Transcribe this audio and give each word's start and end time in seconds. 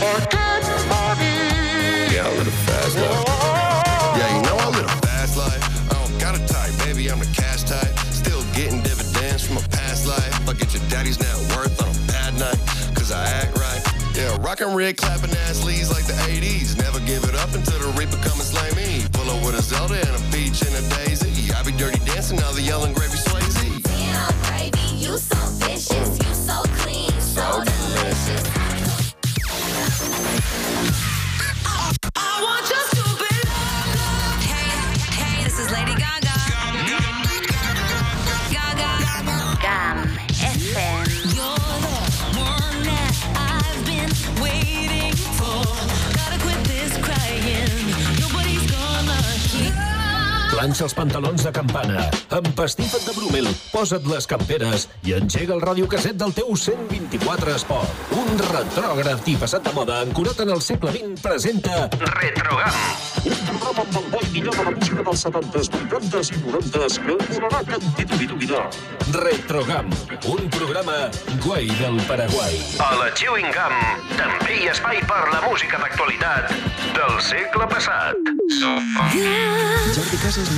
Yeah, 0.00 0.06
I 2.22 2.30
live 2.38 2.46
a 2.46 2.50
fast 2.70 2.94
life. 2.94 3.26
Yeah, 4.14 4.36
you 4.36 4.42
know 4.42 4.54
I 4.54 4.70
live 4.70 4.86
a 4.86 5.06
fast 5.06 5.36
life. 5.36 5.90
I 5.90 5.94
don't 5.98 6.18
got 6.20 6.38
a 6.38 6.46
type, 6.46 6.70
baby, 6.86 7.10
I'm 7.10 7.18
the 7.18 7.26
cash 7.34 7.64
type. 7.64 7.98
Still 8.14 8.40
getting 8.54 8.80
dividends 8.82 9.44
from 9.44 9.56
a 9.56 9.62
past 9.74 10.06
life. 10.06 10.48
I 10.48 10.52
get 10.52 10.72
your 10.72 10.86
daddy's 10.88 11.18
net 11.18 11.34
worth 11.56 11.82
on 11.82 11.88
a 11.90 11.98
bad 12.06 12.38
night, 12.38 12.58
cause 12.94 13.10
I 13.10 13.26
act 13.26 13.58
right. 13.58 13.82
Yeah, 14.14 14.38
rockin' 14.40 14.72
red, 14.72 14.96
clapping 14.96 15.34
ass 15.48 15.64
leads 15.64 15.90
like 15.90 16.06
the 16.06 16.14
80s. 16.30 16.78
Never 16.78 17.00
give 17.00 17.24
it 17.24 17.34
up 17.34 17.52
until 17.54 17.80
the 17.80 17.90
reaper 17.98 18.18
come 18.22 18.38
and 18.38 18.46
slay 18.46 18.70
me. 18.78 19.02
Pull 19.12 19.28
up 19.30 19.44
with 19.44 19.58
a 19.58 19.62
Zelda 19.62 19.98
and 19.98 20.14
a 20.14 20.22
peach 20.30 20.62
and 20.62 20.74
a 20.78 20.82
daisy. 20.94 21.52
I 21.52 21.64
be 21.64 21.72
dirty 21.72 21.98
dancing, 22.06 22.38
now 22.38 22.52
the 22.52 22.62
yelling 22.62 22.94
gravy 22.94 23.18
Swayze. 23.18 23.82
Damn, 23.82 24.30
gravy, 24.46 24.94
you 24.94 25.18
so 25.18 25.38
vicious, 25.58 26.22
you 26.22 26.34
so 26.34 26.62
clean, 26.78 27.10
so 27.18 27.67
Planxa 50.68 50.84
els 50.84 50.92
pantalons 50.92 51.44
de 51.46 51.50
campana, 51.56 52.02
empastifa't 52.36 53.06
de 53.06 53.12
bromel, 53.16 53.46
posa't 53.72 54.04
les 54.10 54.26
camperes 54.28 54.82
i 55.08 55.14
engega 55.16 55.54
el 55.54 55.62
radiocasset 55.64 56.18
del 56.20 56.34
teu 56.36 56.50
124 56.60 57.54
Esport. 57.56 58.02
Un 58.12 58.36
retrògraf 58.50 59.24
i 59.32 59.38
passat 59.40 59.64
de 59.64 59.72
moda 59.72 60.02
ancorat 60.04 60.42
en 60.44 60.52
el 60.52 60.60
segle 60.60 60.92
XX 60.92 61.24
presenta 61.24 61.86
Retrogam. 62.02 62.76
Un 63.24 63.40
programa 63.46 63.86
amb 63.86 63.96
el 64.02 64.10
bo 64.12 64.20
i 64.26 64.28
millor 64.34 64.58
de 64.58 64.66
la 64.66 64.74
música 64.76 65.06
dels 65.08 65.24
70s, 65.24 65.72
80s 65.88 66.32
i 66.36 66.42
90s 66.44 67.00
que 67.06 67.16
et 67.16 67.32
donarà 67.32 67.62
cantituditat. 67.72 68.78
Retrogam, 69.16 69.88
un 70.34 70.52
programa 70.52 70.98
guai 71.46 71.72
del 71.80 71.96
Paraguai. 72.10 72.60
A 72.84 72.90
la 73.00 73.08
Chewing 73.16 73.48
Gum 73.56 73.80
també 74.20 74.60
hi 74.60 74.68
ha 74.68 74.76
espai 74.76 75.00
per 75.08 75.24
la 75.32 75.40
música 75.48 75.80
d'actualitat 75.80 76.52
del 76.92 77.18
segle 77.24 77.72
passat. 77.72 78.34
Jordi 79.96 80.16
Casas 80.20 80.57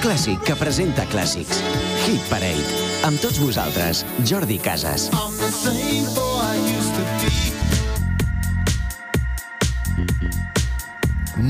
Clàssic 0.00 0.40
que 0.48 0.54
presenta 0.56 1.04
clàssics. 1.12 1.58
Hit 2.06 2.24
Parade. 2.30 2.64
Amb 3.04 3.20
tots 3.20 3.40
vosaltres, 3.40 4.00
Jordi 4.24 4.56
Casas. 4.62 5.08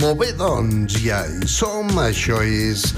Molt 0.00 0.18
bé, 0.18 0.30
doncs 0.38 0.98
ja 1.04 1.22
hi 1.28 1.46
som. 1.50 1.90
Això 2.02 2.40
és 2.42 2.88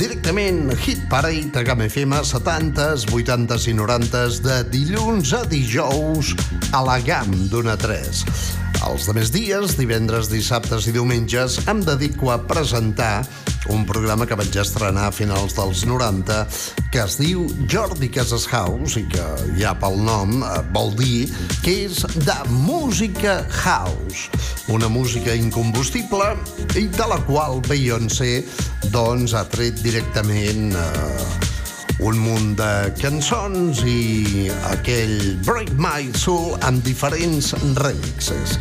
directament 0.00 0.72
Hit 0.80 1.04
Parade 1.12 1.60
a 1.60 1.64
Gam 1.66 1.84
FM 1.86 2.20
70s, 2.24 3.08
80s 3.12 3.68
i 3.72 3.76
90s 3.76 4.40
de 4.44 4.62
dilluns 4.72 5.34
a 5.36 5.44
dijous 5.50 6.32
a 6.72 6.84
la 6.88 7.00
GAM 7.04 7.36
d'una 7.52 7.76
a 7.76 7.82
3. 7.84 8.65
Els 8.84 9.06
demés 9.08 9.30
dies, 9.32 9.76
divendres, 9.78 10.28
dissabtes 10.28 10.86
i 10.86 10.92
diumenges, 10.94 11.60
em 11.70 11.80
dedico 11.84 12.30
a 12.32 12.40
presentar 12.44 13.24
un 13.72 13.84
programa 13.88 14.26
que 14.28 14.36
vaig 14.38 14.54
estrenar 14.60 15.08
a 15.08 15.14
finals 15.14 15.56
dels 15.56 15.84
90 15.88 16.36
que 16.92 17.00
es 17.02 17.16
diu 17.18 17.46
Jordi 17.72 18.10
Casas 18.12 18.46
House 18.52 19.00
i 19.00 19.04
que 19.10 19.24
ja 19.58 19.72
pel 19.80 19.98
nom 20.06 20.38
eh, 20.38 20.52
vol 20.76 20.92
dir 20.98 21.26
que 21.64 21.74
és 21.86 22.04
de 22.28 22.36
música 22.52 23.40
house. 23.64 24.28
Una 24.72 24.90
música 24.92 25.34
incombustible 25.34 26.34
i 26.78 26.86
de 26.92 27.10
la 27.10 27.18
qual 27.26 27.60
Beyoncé 27.66 28.44
doncs 28.94 29.34
ha 29.34 29.46
tret 29.50 29.82
directament 29.82 30.72
eh, 30.76 31.55
un 31.98 32.18
munt 32.20 32.54
de 32.58 32.70
cançons 33.00 33.80
i 33.88 34.48
aquell 34.72 35.36
Break 35.46 35.72
My 35.80 36.10
Soul 36.16 36.56
amb 36.66 36.84
diferents 36.84 37.54
remixes. 37.78 38.56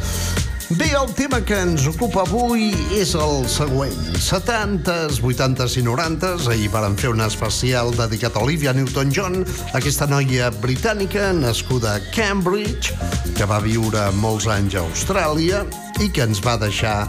Bé, 0.75 0.87
el 0.97 1.11
tema 1.13 1.41
que 1.45 1.57
ens 1.61 1.83
ocupa 1.85 2.23
avui 2.23 2.71
és 2.97 3.11
el 3.13 3.43
següent. 3.51 3.99
70s, 4.17 5.19
80s 5.21 5.75
i 5.77 5.83
90s. 5.85 6.47
Ahir 6.49 6.71
vàrem 6.73 6.95
fer 6.97 7.11
un 7.13 7.21
especial 7.21 7.93
dedicat 7.93 8.33
a 8.33 8.41
Olivia 8.41 8.73
Newton-John, 8.73 9.43
aquesta 9.77 10.07
noia 10.09 10.49
britànica 10.63 11.29
nascuda 11.37 11.99
a 11.99 12.03
Cambridge, 12.15 12.95
que 13.37 13.45
va 13.45 13.61
viure 13.61 14.07
molts 14.17 14.49
anys 14.49 14.79
a 14.79 14.85
Austràlia 14.87 15.61
i 16.01 16.09
que 16.09 16.25
ens 16.25 16.41
va 16.41 16.57
deixar 16.57 17.03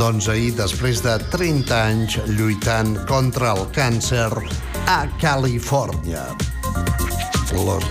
doncs 0.00 0.26
ahir 0.32 0.56
després 0.58 1.04
de 1.04 1.14
30 1.30 1.78
anys 1.78 2.18
lluitant 2.34 2.96
contra 3.06 3.54
el 3.54 3.68
càncer 3.76 4.32
a 4.86 5.06
Califòrnia. 5.20 6.22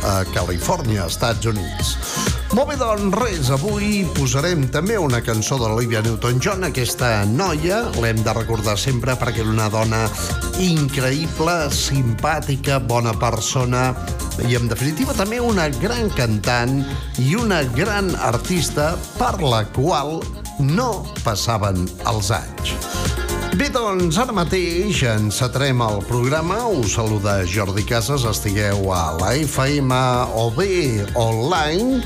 A 0.06 0.24
Califòrnia, 0.32 1.08
Estats 1.10 1.48
Units. 1.50 1.96
Molt 2.56 2.70
bé, 2.70 2.76
doncs 2.80 3.16
res, 3.20 3.50
avui 3.52 4.06
posarem 4.16 4.64
també 4.72 4.96
una 5.02 5.20
cançó 5.26 5.58
de 5.60 5.68
l'Olivia 5.68 6.04
Newton-John, 6.06 6.64
aquesta 6.70 7.26
noia, 7.28 7.82
l'hem 8.00 8.22
de 8.24 8.36
recordar 8.38 8.78
sempre 8.80 9.18
perquè 9.20 9.44
era 9.44 9.52
una 9.52 9.68
dona 9.74 10.06
increïble, 10.64 11.58
simpàtica, 11.76 12.80
bona 12.80 13.16
persona 13.20 13.90
i 14.48 14.56
en 14.56 14.72
definitiva 14.72 15.16
també 15.18 15.42
una 15.44 15.68
gran 15.82 16.08
cantant 16.16 16.80
i 17.20 17.36
una 17.36 17.64
gran 17.76 18.14
artista 18.16 18.94
per 19.20 19.36
la 19.44 19.66
qual 19.76 20.22
no 20.64 20.92
passaven 21.26 21.88
els 22.08 22.32
anys. 22.40 23.25
Bé, 23.56 23.70
doncs, 23.72 24.18
ara 24.20 24.34
mateix 24.36 24.98
encetarem 25.08 25.80
el 25.86 26.02
programa. 26.10 26.58
Us 26.76 26.98
saluda 26.98 27.38
Jordi 27.48 27.86
Casas, 27.88 28.26
estigueu 28.28 28.90
a 28.92 29.14
la 29.16 29.30
FM 29.46 29.96
o 30.36 30.50
bé 30.52 31.06
online 31.16 32.02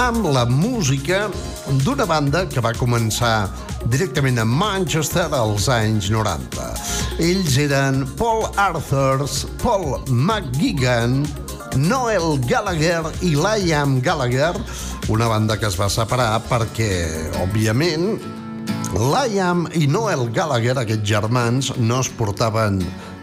amb 0.00 0.24
la 0.32 0.46
música 0.48 1.26
d'una 1.84 2.06
banda 2.08 2.46
que 2.48 2.64
va 2.64 2.72
començar 2.78 3.50
directament 3.92 4.40
a 4.40 4.46
Manchester 4.48 5.26
als 5.36 5.68
anys 5.68 6.08
90. 6.14 6.70
Ells 7.20 7.58
eren 7.66 8.06
Paul 8.16 8.46
Arthurs, 8.56 9.42
Paul 9.60 9.98
McGuigan, 10.08 11.26
Noel 11.76 12.38
Gallagher 12.48 13.12
i 13.20 13.34
Liam 13.36 14.00
Gallagher, 14.00 14.54
una 15.12 15.28
banda 15.28 15.60
que 15.60 15.68
es 15.68 15.76
va 15.76 15.92
separar 15.92 16.32
perquè, 16.48 16.90
òbviament, 17.44 18.35
Liam 18.96 19.66
i 19.76 19.84
Noel 19.86 20.30
Gallagher, 20.32 20.78
aquests 20.80 21.04
germans, 21.04 21.68
no 21.76 21.98
es 22.00 22.08
portaven 22.16 22.78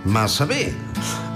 massa 0.05 0.45
bé. 0.45 0.67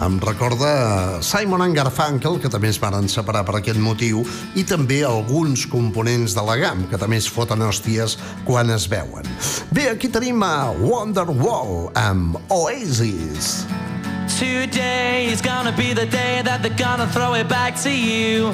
Em 0.05 0.19
recorda 0.21 1.23
Simon 1.25 1.63
and 1.65 1.73
Garfunkel, 1.73 2.37
que 2.37 2.51
també 2.53 2.69
es 2.69 2.77
van 2.77 3.09
separar 3.09 3.41
per 3.47 3.55
aquest 3.57 3.81
motiu, 3.81 4.21
i 4.53 4.61
també 4.61 5.01
alguns 5.07 5.65
components 5.71 6.37
de 6.37 6.43
la 6.45 6.57
GAM, 6.61 6.85
que 6.91 7.01
també 7.01 7.17
es 7.17 7.29
foten 7.33 7.65
hòsties 7.65 8.17
quan 8.45 8.69
es 8.69 8.85
veuen. 8.91 9.25
Bé, 9.73 9.89
aquí 9.89 10.11
tenim 10.13 10.43
a 10.45 10.69
Wonderwall 10.78 11.90
amb 11.97 12.37
Oasis. 12.53 13.66
Today 14.37 15.31
is 15.33 15.41
gonna 15.41 15.73
be 15.73 15.93
the 15.93 16.05
day 16.05 16.43
that 16.43 16.61
they're 16.61 16.78
gonna 16.78 17.09
throw 17.09 17.33
it 17.33 17.49
back 17.49 17.73
to 17.81 17.90
you. 17.90 18.53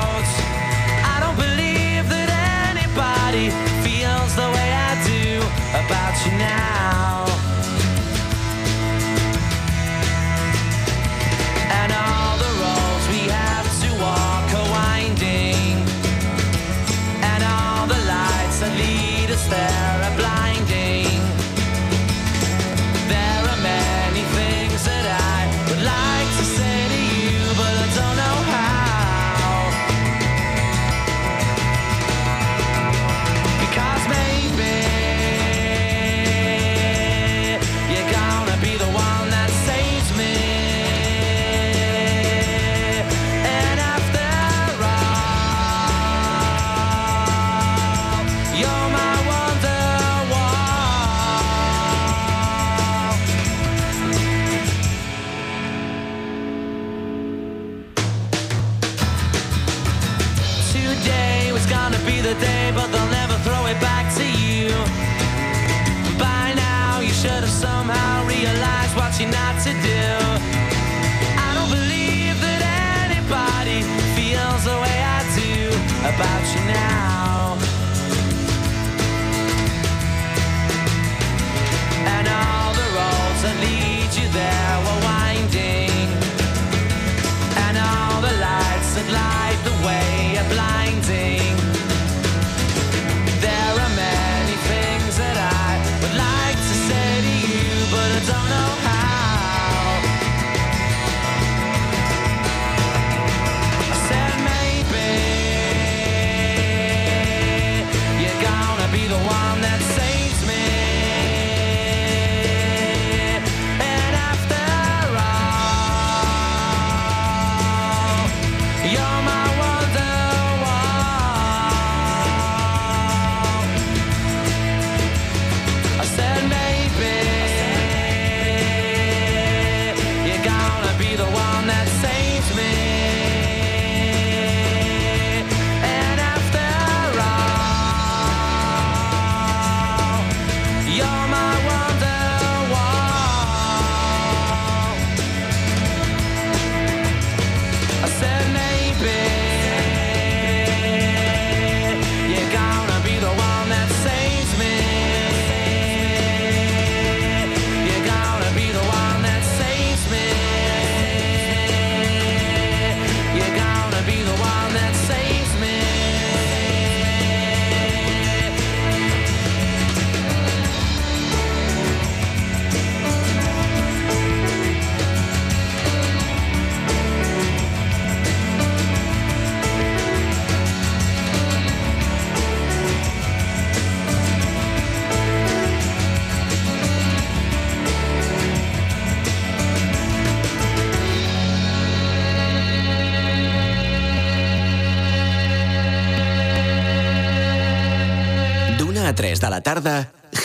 Anybody 3.33 3.49
feels 3.83 4.35
the 4.35 4.41
way 4.41 4.71
I 4.73 5.03
do 5.05 5.37
about 5.73 6.25
you 6.25 6.37
now. 6.37 7.20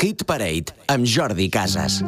Hit 0.06 0.22
Parade, 0.24 0.72
amb 0.86 1.04
Jordi 1.04 1.48
Casas. 1.50 2.00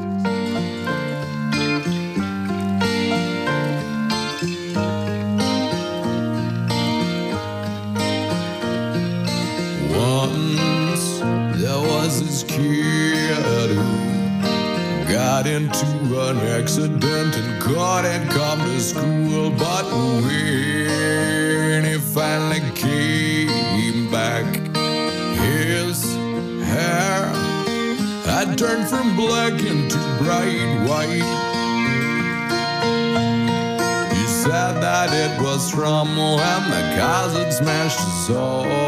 Once 9.91 11.19
there 11.59 11.81
was 11.81 12.23
this 12.23 12.45
kid 12.45 13.75
who 13.75 15.13
got 15.13 15.49
into 15.49 15.87
an 16.21 16.39
accident 16.55 17.05
and 17.35 17.61
couldn't 17.61 18.29
come 18.29 18.38
to 18.38 18.38
black 29.19 29.61
into 29.65 29.99
bright 30.23 30.79
white. 30.87 31.11
He 34.15 34.27
said 34.27 34.75
that 34.81 35.11
it 35.13 35.43
was 35.43 35.69
from 35.73 36.17
when 36.17 36.63
the 36.71 36.83
had 37.35 37.53
smashed 37.53 37.99
his 37.99 38.27
soul 38.29 38.88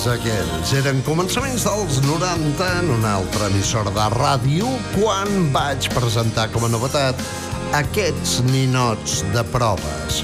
temps 0.00 0.14
aquells. 0.16 0.70
Eren 0.78 1.00
començaments 1.04 1.64
dels 1.66 1.98
90 2.06 2.66
en 2.80 2.88
una 2.94 3.16
altra 3.18 3.48
emissora 3.50 3.90
de 3.92 4.06
ràdio 4.14 4.68
quan 4.94 5.50
vaig 5.52 5.88
presentar 5.92 6.46
com 6.54 6.64
a 6.64 6.70
novetat 6.72 7.20
aquests 7.76 8.38
ninots 8.48 9.20
de 9.34 9.44
proves. 9.52 10.22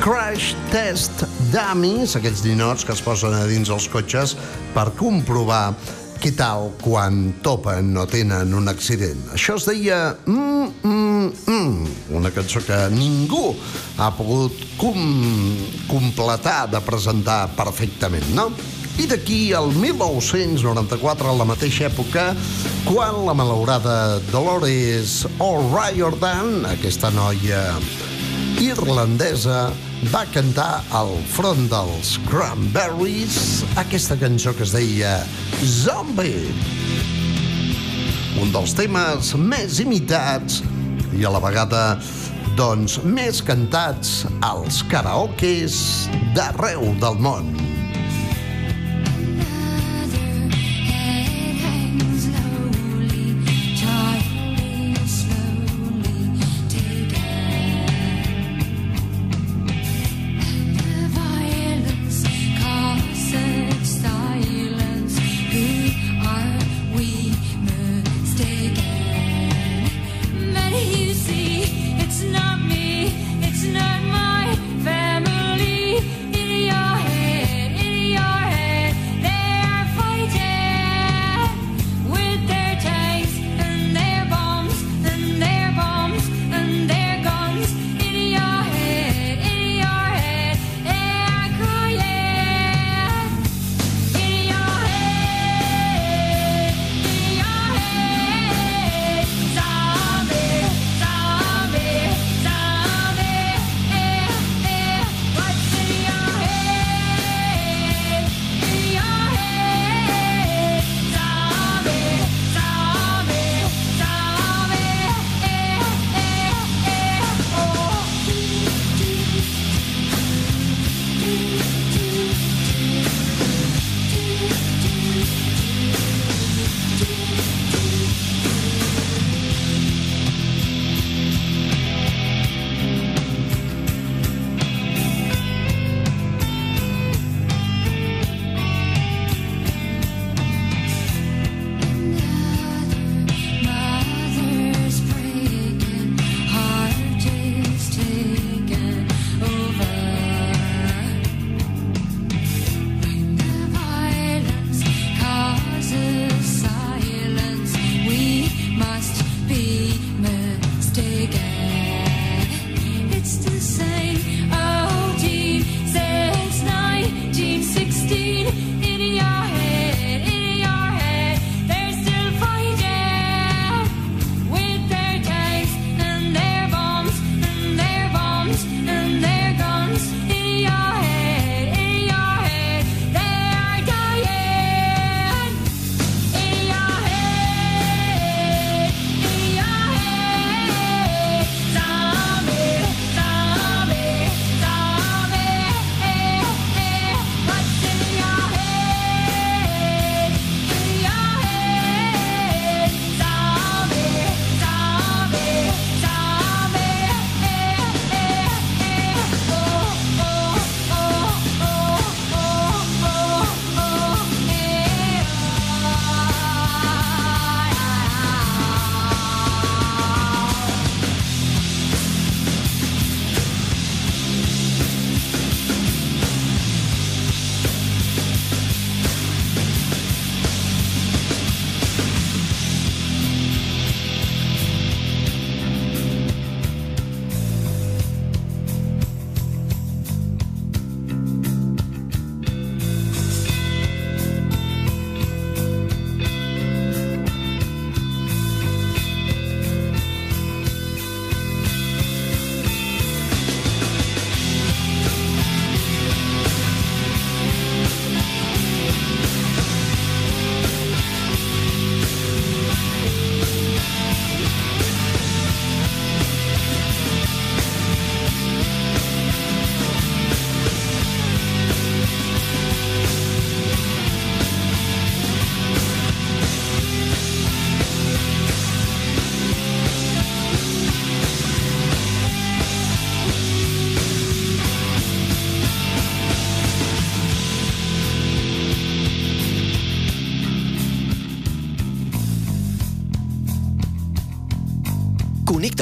Crash 0.00 0.54
Test 0.72 1.26
Dummies, 1.52 2.16
aquells 2.16 2.44
ninots 2.46 2.86
que 2.86 2.94
es 2.96 3.04
posen 3.04 3.36
a 3.36 3.44
dins 3.50 3.68
els 3.68 3.88
cotxes 3.92 4.36
per 4.72 4.88
comprovar 4.96 5.74
què 6.18 6.32
tal 6.34 6.72
quan 6.80 7.34
topen 7.44 7.92
o 8.00 8.06
tenen 8.10 8.54
un 8.56 8.70
accident. 8.70 9.20
Això 9.36 9.58
es 9.60 9.68
deia 9.68 10.00
mm, 10.24 10.72
mm, 10.88 11.28
mm, 11.52 12.16
una 12.16 12.32
cançó 12.34 12.64
que 12.64 12.80
ningú 12.96 13.52
ha 13.98 14.08
pogut 14.16 14.56
com, 14.80 14.98
completar 15.90 16.64
de 16.72 16.80
presentar 16.86 17.42
perfectament, 17.58 18.32
no? 18.34 18.50
I 18.98 19.06
d'aquí 19.06 19.52
al 19.54 19.70
1994, 19.78 21.28
a 21.30 21.34
la 21.38 21.44
mateixa 21.46 21.86
època, 21.86 22.32
quan 22.82 23.20
la 23.28 23.34
malaurada 23.38 24.18
Dolores 24.32 25.20
O'Riordan, 25.38 26.66
aquesta 26.66 27.12
noia 27.14 27.60
irlandesa, 28.58 29.68
va 30.10 30.24
cantar 30.34 30.82
al 30.90 31.14
front 31.30 31.68
dels 31.70 32.16
Cranberries 32.26 33.62
aquesta 33.78 34.18
cançó 34.18 34.50
que 34.58 34.66
es 34.66 34.74
deia 34.74 35.14
Zombie. 35.62 36.50
Un 38.42 38.50
dels 38.50 38.74
temes 38.78 39.34
més 39.38 39.78
imitats 39.78 40.64
i 41.14 41.22
a 41.22 41.30
la 41.30 41.42
vegada 41.42 41.84
doncs 42.58 42.98
més 43.06 43.38
cantats 43.46 44.24
als 44.42 44.82
karaokes 44.90 46.08
d'arreu 46.34 46.88
del 46.98 47.22
món. 47.22 47.77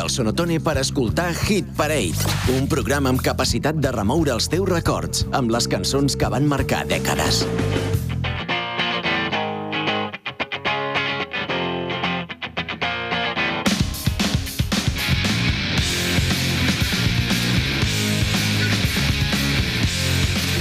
Del 0.06 0.14
Sonotone 0.14 0.60
per 0.60 0.78
escoltar 0.78 1.32
Hit 1.34 1.66
Parade, 1.75 2.14
un 2.54 2.68
programa 2.70 3.10
amb 3.10 3.22
capacitat 3.22 3.78
de 3.82 3.90
remoure 3.90 4.30
els 4.36 4.46
teus 4.52 4.68
records 4.68 5.25
amb 5.34 5.50
les 5.50 5.66
cançons 5.66 6.14
que 6.14 6.28
van 6.30 6.46
marcar 6.46 6.84
dècades. 6.86 7.42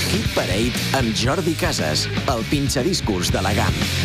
Hit 0.10 0.34
Parade 0.34 0.90
amb 0.98 1.14
Jordi 1.14 1.54
Casas, 1.60 2.10
el 2.34 2.46
pinxadiscos 2.50 3.30
de 3.36 3.46
la 3.46 3.54
GAM. 3.54 4.05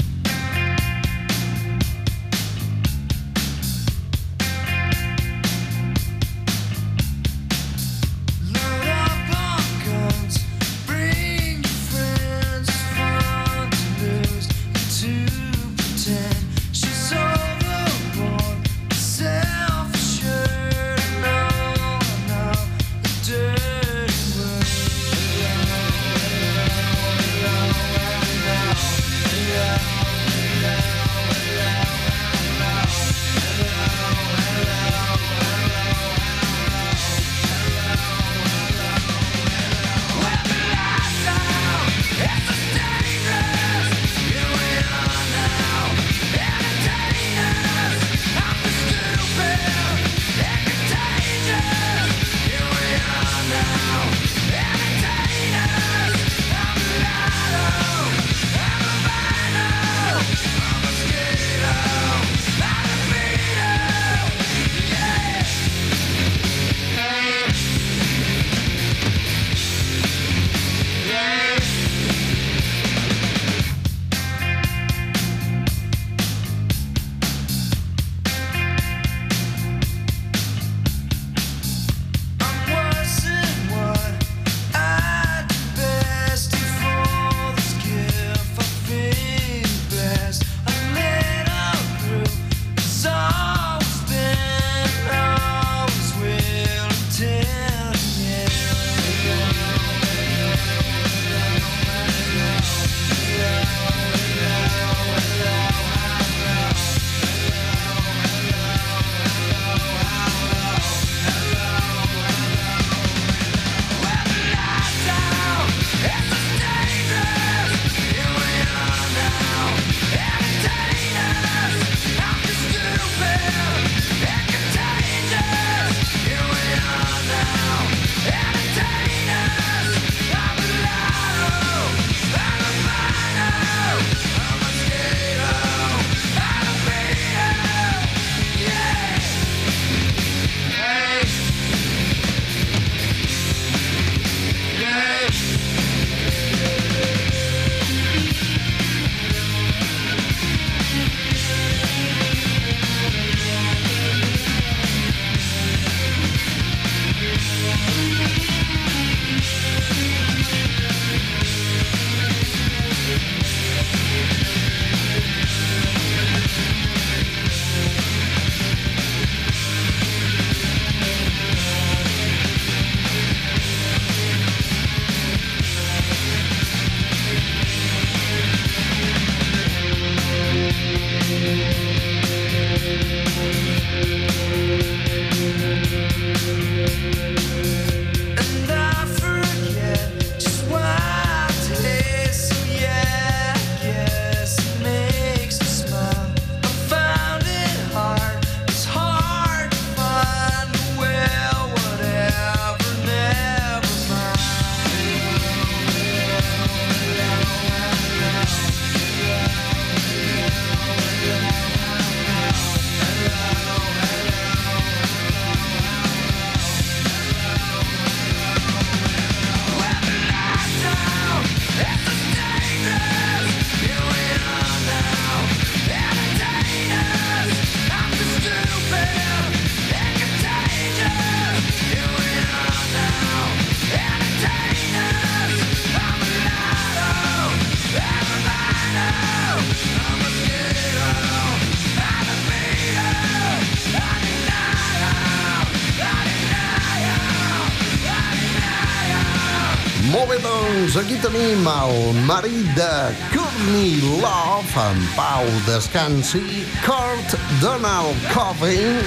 tenim 251.41 251.65
el 251.65 252.13
marit 252.27 252.75
de 252.75 253.15
Courtney 253.33 254.01
Love, 254.21 254.77
en 254.77 254.97
pau 255.15 255.45
descansi, 255.65 256.41
Kurt 256.85 257.33
Donald 257.61 258.15
Cobain, 258.29 259.01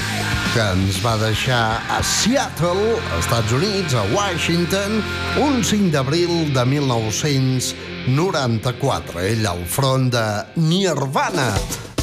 que 0.54 0.60
ens 0.72 1.04
va 1.04 1.16
deixar 1.20 1.82
a 1.94 2.02
Seattle, 2.02 2.98
Estats 3.20 3.52
Units, 3.54 3.94
a 3.94 4.02
Washington, 4.14 5.02
un 5.38 5.62
5 5.62 5.90
d'abril 5.94 6.52
de 6.54 6.64
1994. 6.74 9.20
Ell 9.30 9.46
al 9.46 9.64
front 9.66 10.10
de 10.10 10.44
Nirvana, 10.56 11.54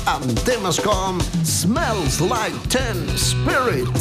amb 0.07 0.39
temes 0.47 0.79
com 0.79 1.19
Smells 1.43 2.19
Like 2.23 2.55
Ten 2.71 3.03
Spirit, 3.19 3.91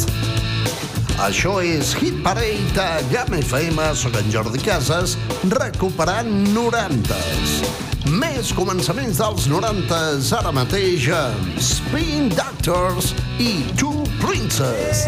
això 1.21 1.59
és 1.61 1.91
Hit 1.99 2.15
Parade 2.25 2.81
a 2.81 3.01
GAM 3.11 3.35
FM. 3.37 3.77
Soc 3.93 4.15
en 4.17 4.31
Jordi 4.33 4.57
Casas, 4.65 5.13
recuperant 5.53 6.29
90s. 6.49 7.59
Més 8.17 8.49
començaments 8.57 9.21
dels 9.21 9.45
90s 9.51 10.31
ara 10.39 10.49
mateix 10.55 11.05
amb 11.13 11.59
Spin 11.61 12.31
Doctors 12.33 13.13
i 13.37 13.61
Two 13.77 14.07
Princes. 14.17 15.05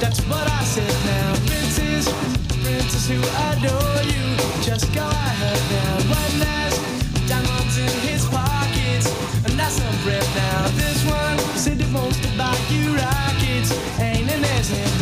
That's 0.00 0.20
what 0.30 0.46
I 0.48 0.64
said 0.64 0.94
now, 1.04 1.34
princess, 1.44 2.08
princess 2.62 3.08
who 3.10 3.18
adore 3.50 4.02
you. 4.08 4.62
Just 4.62 4.94
go 4.94 5.04
ahead 5.04 5.60
now, 5.70 6.14
right 6.14 6.38
now. 6.38 6.57
in 14.70 14.97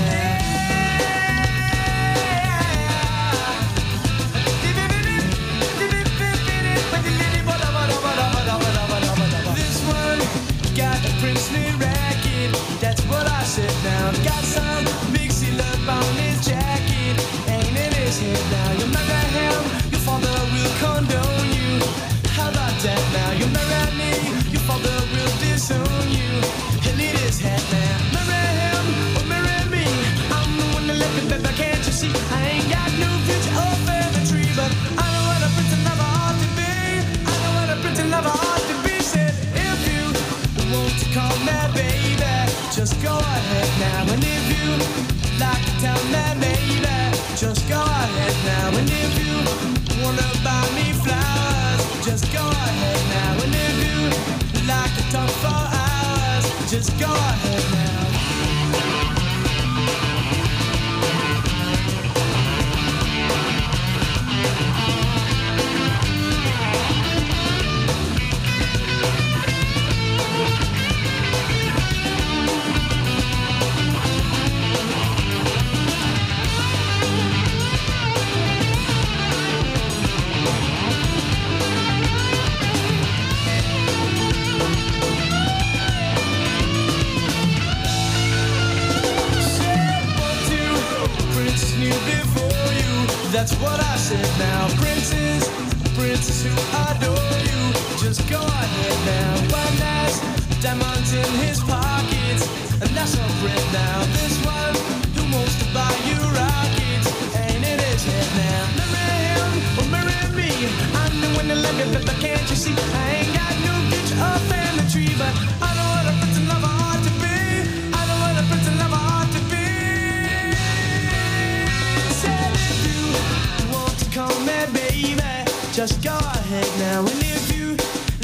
just 125.76 126.02
go 126.02 126.16
ahead 126.16 126.66
now. 126.78 127.00
And 127.00 127.20
if 127.20 127.54
you 127.54 127.76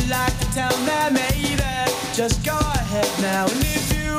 like 0.08 0.32
to 0.38 0.46
tell 0.54 0.74
me 0.88 1.20
maybe, 1.20 1.62
just 2.14 2.42
go 2.46 2.56
ahead 2.56 3.06
now. 3.20 3.44
And 3.44 3.60
if 3.60 3.92
you 3.92 4.16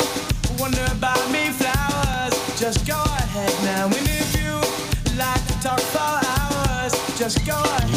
wonder 0.60 0.86
about 0.91 1.32
me 1.32 1.50
flowers, 1.50 2.36
just 2.60 2.86
go 2.86 3.02
ahead 3.02 3.52
now. 3.65 3.86
And 3.86 3.96
if 3.96 4.36
you 4.38 4.54
like 5.17 5.43
to 5.48 5.54
talk 5.63 5.80
for 5.80 6.13
hours, 6.30 6.93
just 7.17 7.43
go 7.43 7.60
ahead. 7.60 7.92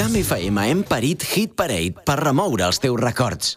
GAM 0.00 0.14
FM 0.16 0.62
hem 0.64 0.78
parit 0.88 1.24
Hit 1.28 1.50
Parade 1.52 2.00
per 2.08 2.14
remoure 2.22 2.64
els 2.64 2.78
teus 2.80 2.96
records. 2.96 3.50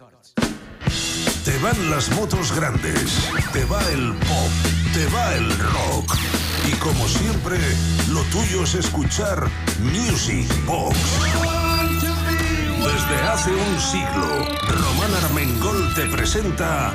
Te 1.45 1.53
van 1.63 1.77
las 1.87 2.09
motos 2.17 2.51
grandes, 2.51 3.13
te 3.55 3.63
va 3.69 3.79
el 3.93 4.09
pop, 4.25 4.57
te 4.91 5.05
va 5.13 5.23
el 5.37 5.47
rock. 5.61 6.17
Y 6.67 6.75
como 6.83 7.07
siempre, 7.07 7.55
lo 8.11 8.23
tuyo 8.23 8.65
es 8.65 8.75
escuchar 8.75 9.47
Music 9.93 10.51
Box. 10.65 10.99
Desde 12.91 13.21
hace 13.31 13.51
un 13.51 13.79
siglo, 13.79 14.43
Román 14.67 15.15
Armengol 15.23 15.93
te 15.95 16.07
presenta 16.07 16.93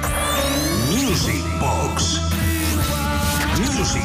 Music 0.93 1.43
Box. 1.59 2.21
Music 3.57 4.05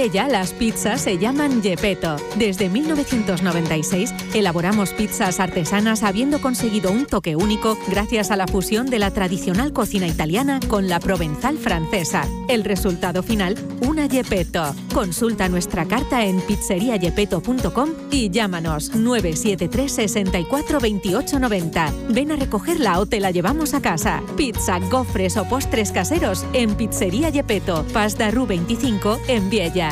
En 0.00 0.10
Viella 0.10 0.28
las 0.28 0.54
pizzas 0.54 1.02
se 1.02 1.18
llaman 1.18 1.62
Gepetto. 1.62 2.16
Desde 2.36 2.70
1996 2.70 4.14
elaboramos 4.32 4.94
pizzas 4.94 5.40
artesanas 5.40 6.02
habiendo 6.04 6.40
conseguido 6.40 6.90
un 6.90 7.04
toque 7.04 7.36
único 7.36 7.76
gracias 7.86 8.30
a 8.30 8.36
la 8.36 8.46
fusión 8.46 8.86
de 8.86 8.98
la 8.98 9.10
tradicional 9.10 9.74
cocina 9.74 10.06
italiana 10.06 10.58
con 10.68 10.88
la 10.88 11.00
provenzal 11.00 11.58
francesa. 11.58 12.26
El 12.48 12.64
resultado 12.64 13.22
final, 13.22 13.56
una 13.86 14.08
Gepetto. 14.08 14.74
Consulta 14.94 15.50
nuestra 15.50 15.84
carta 15.84 16.24
en 16.24 16.40
pizzeriagepeto.com 16.40 17.90
y 18.10 18.30
llámanos 18.30 18.94
973 18.94 19.92
64 19.92 20.80
28 20.80 21.38
90. 21.38 21.92
Ven 22.08 22.32
a 22.32 22.36
recogerla 22.36 23.00
o 23.00 23.04
te 23.04 23.20
la 23.20 23.32
llevamos 23.32 23.74
a 23.74 23.82
casa. 23.82 24.22
Pizza, 24.34 24.78
gofres 24.78 25.36
o 25.36 25.46
postres 25.46 25.92
caseros 25.92 26.46
en 26.54 26.74
Pizzería 26.74 27.30
Gepetto, 27.30 27.84
de 28.16 28.30
Ru 28.30 28.46
25 28.46 29.20
en 29.28 29.50
Viella. 29.50 29.89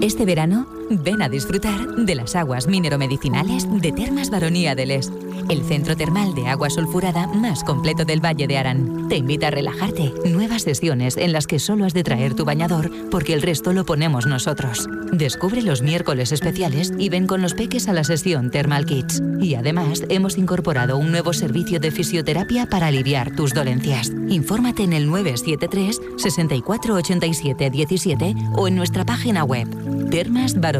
Este 0.00 0.24
verano, 0.24 0.66
ven 0.90 1.22
a 1.22 1.28
disfrutar 1.28 1.86
de 1.96 2.14
las 2.14 2.34
aguas 2.34 2.66
mineromedicinales 2.66 3.66
de 3.80 3.92
Termas 3.92 4.28
Baronía 4.28 4.74
del 4.74 4.90
Est, 4.90 5.12
el 5.48 5.62
centro 5.62 5.96
termal 5.96 6.34
de 6.34 6.48
agua 6.48 6.68
sulfurada 6.68 7.28
más 7.28 7.62
completo 7.64 8.04
del 8.04 8.24
Valle 8.24 8.46
de 8.46 8.58
Arán. 8.58 9.08
Te 9.08 9.16
invita 9.16 9.48
a 9.48 9.50
relajarte. 9.50 10.12
Nuevas 10.24 10.62
sesiones 10.62 11.16
en 11.16 11.32
las 11.32 11.46
que 11.46 11.58
solo 11.58 11.84
has 11.84 11.94
de 11.94 12.02
traer 12.02 12.34
tu 12.34 12.44
bañador 12.44 12.90
porque 13.10 13.32
el 13.32 13.42
resto 13.42 13.72
lo 13.72 13.84
ponemos 13.84 14.26
nosotros. 14.26 14.88
Descubre 15.12 15.62
los 15.62 15.82
miércoles 15.82 16.32
especiales 16.32 16.92
y 16.98 17.08
ven 17.08 17.26
con 17.26 17.42
los 17.42 17.54
peques 17.54 17.88
a 17.88 17.92
la 17.92 18.04
sesión 18.04 18.50
Thermal 18.50 18.86
Kids. 18.86 19.22
Y 19.40 19.54
además, 19.54 20.04
hemos 20.08 20.38
incorporado 20.38 20.98
un 20.98 21.10
nuevo 21.10 21.32
servicio 21.32 21.80
de 21.80 21.90
fisioterapia 21.90 22.66
para 22.66 22.88
aliviar 22.88 23.34
tus 23.34 23.54
dolencias. 23.54 24.12
Infórmate 24.28 24.82
en 24.82 24.92
el 24.92 25.08
973 25.08 26.00
64 26.16 26.94
87 26.94 27.70
17 27.70 28.34
o 28.54 28.68
en 28.68 28.76
nuestra 28.76 29.04
página 29.04 29.44
web. 29.44 29.68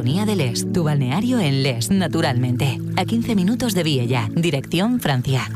Baronía 0.00 0.24
del 0.24 0.40
Est, 0.40 0.72
tu 0.72 0.82
balneario 0.82 1.38
en 1.40 1.62
Les, 1.62 1.90
naturalmente. 1.90 2.80
A 2.96 3.04
15 3.04 3.34
minutos 3.34 3.74
de 3.74 3.82
Viella, 3.82 4.30
dirección 4.34 4.98
Francia. 4.98 5.46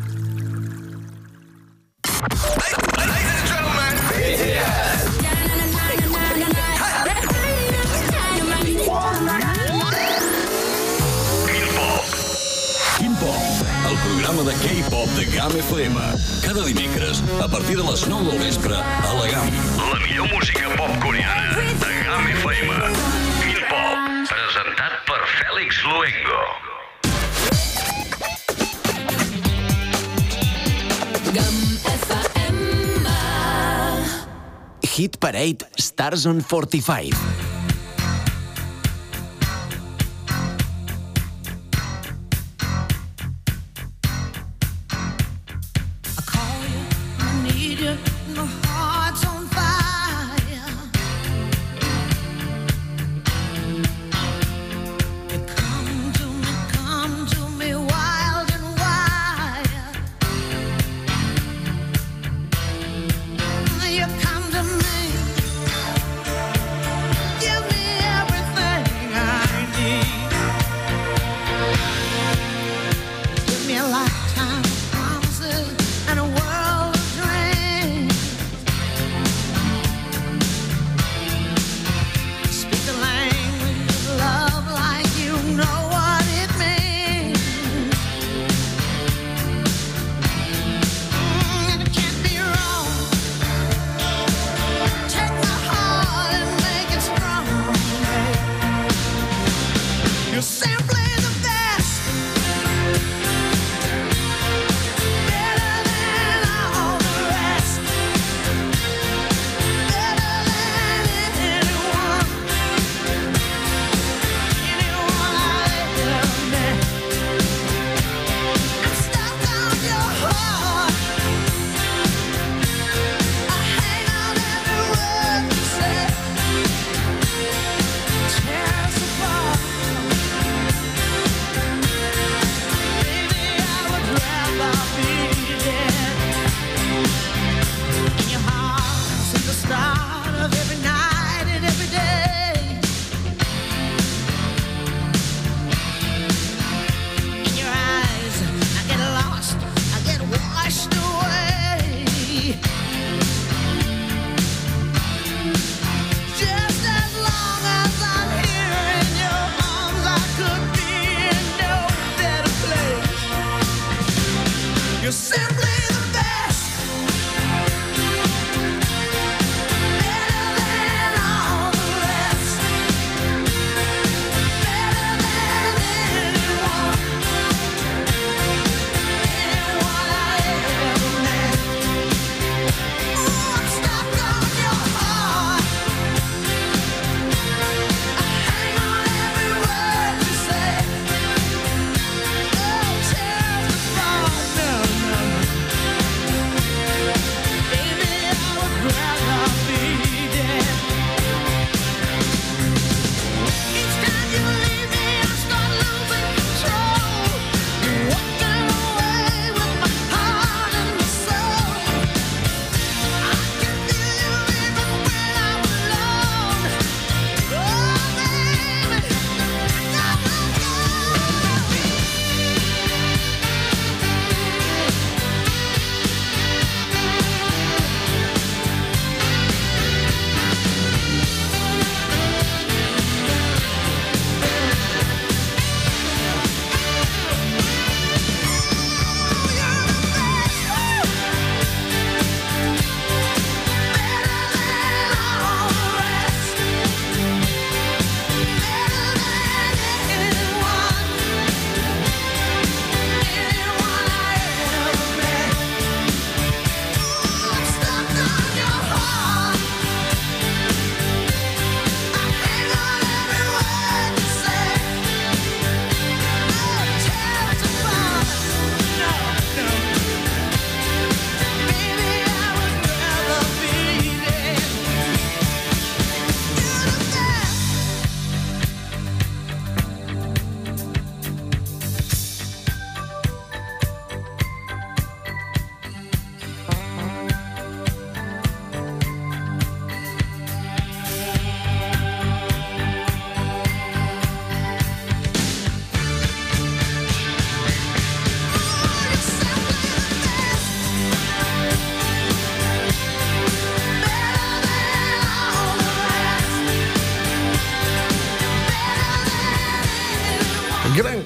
Programa 14.05 14.43
de 14.43 14.53
K-pop 14.53 15.09
de 15.17 15.25
GAM 15.25 15.57
FM. 15.57 15.99
Cada 16.43 16.65
dimecres, 16.65 17.23
a 17.43 17.49
partir 17.49 17.79
de 17.79 17.91
les 17.91 18.07
9 18.07 18.33
del 18.33 18.39
vespre, 18.39 18.75
a 18.75 19.15
la 19.15 19.31
GAM. 19.31 19.49
La 19.93 19.99
millor 20.07 20.35
música 20.35 20.69
pop 20.77 20.91
coreana 21.03 21.57
de 21.57 22.05
GAM 22.05 22.29
FM. 22.29 23.04
Luengo. 25.95 26.41
Hit 34.83 35.21
Parade 35.21 35.67
Stars 35.77 36.27
on 36.27 36.41
45. 36.41 37.54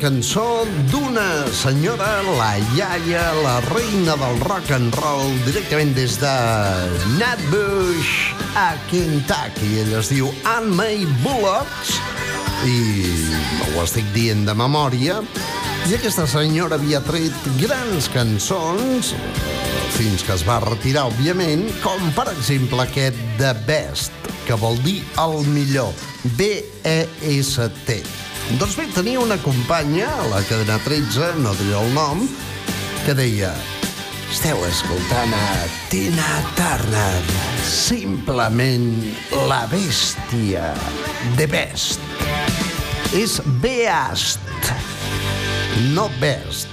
Cançó 0.09 0.65
d'una 0.89 1.45
senyora, 1.53 2.23
la 2.39 2.55
iaia, 2.73 3.25
la 3.43 3.59
reina 3.61 4.15
del 4.17 4.39
rock 4.41 4.71
and 4.73 4.95
roll, 4.97 5.35
directament 5.45 5.91
des 5.93 6.15
de 6.17 6.31
Natbush 7.19 8.33
a 8.57 8.71
Kentucky. 8.89 9.83
Ella 9.83 9.99
es 10.01 10.09
diu 10.09 10.31
Anne 10.49 10.73
May 10.79 11.05
Bullocks 11.21 11.99
i 12.65 12.79
ho 13.75 13.83
estic 13.83 14.09
dient 14.15 14.47
de 14.49 14.55
memòria. 14.57 15.19
I 15.91 15.99
aquesta 15.99 16.25
senyora 16.31 16.79
havia 16.81 17.03
tret 17.05 17.51
grans 17.61 18.09
cançons 18.15 19.13
fins 19.99 20.25
que 20.25 20.33
es 20.39 20.47
va 20.49 20.57
retirar, 20.65 21.11
òbviament, 21.11 21.67
com 21.85 22.01
per 22.17 22.31
exemple 22.33 22.81
aquest 22.87 23.21
The 23.37 23.53
Best, 23.69 24.33
que 24.49 24.57
vol 24.57 24.81
dir 24.89 25.03
el 25.21 25.43
millor, 25.53 25.93
B-E-S-T. 26.41 28.18
Doncs 28.57 28.79
bé, 28.79 28.87
tenia 28.97 29.21
una 29.21 29.37
companya, 29.45 30.07
a 30.09 30.25
la 30.31 30.39
cadena 30.49 30.79
13, 30.81 31.35
no 31.43 31.51
diré 31.59 31.75
el 31.77 31.91
nom, 31.93 32.23
que 33.05 33.13
deia 33.13 33.51
Esteu 34.33 34.63
escoltant 34.65 35.35
a 35.37 35.67
Tina 35.93 36.39
Turner, 36.57 37.21
simplement 37.69 38.89
la 39.51 39.61
bèstia, 39.69 40.73
The 41.37 41.45
Best. 41.53 42.01
És 43.13 43.37
Beast, 43.61 44.41
no 45.93 46.09
Best. 46.17 46.73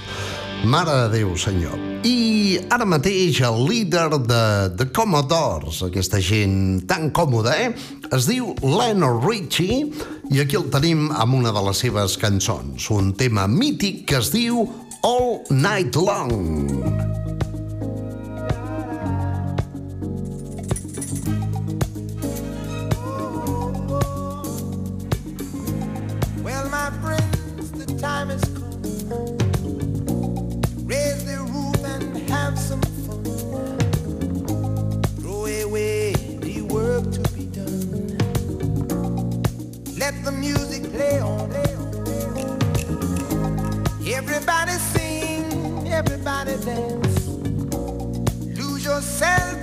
Mare 0.64 0.94
de 1.04 1.18
Déu, 1.18 1.36
senyor. 1.38 1.76
I 2.08 2.56
ara 2.72 2.86
mateix 2.88 3.42
el 3.44 3.60
líder 3.68 4.08
de 4.24 4.42
The 4.80 4.88
Commodores, 4.96 5.82
aquesta 5.84 6.18
gent 6.24 6.86
tan 6.88 7.10
còmoda, 7.14 7.52
eh? 7.60 7.68
Es 8.16 8.26
diu 8.30 8.54
Leonard 8.64 9.24
Richie 9.26 9.84
i 10.30 10.40
aquí 10.42 10.58
el 10.58 10.66
tenim 10.72 11.06
amb 11.14 11.38
una 11.38 11.52
de 11.54 11.62
les 11.68 11.84
seves 11.84 12.16
cançons, 12.22 12.90
un 12.90 13.12
tema 13.18 13.46
mític 13.50 14.04
que 14.10 14.18
es 14.18 14.32
diu 14.34 14.66
All 15.06 15.38
Night 15.54 15.94
Long. 15.96 17.25
Dance. 46.66 47.28
Lose 48.58 48.84
yourself 48.84 49.55